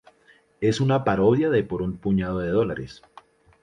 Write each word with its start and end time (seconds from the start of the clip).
Es 0.61 0.81
una 0.81 1.03
parodia 1.03 1.51
de 1.51 1.63
"Por 1.63 1.83
un 1.83 1.97
puñado 1.97 2.39
de 2.39 2.49
dólares". 2.49 3.03